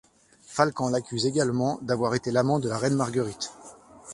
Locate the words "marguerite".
2.95-3.51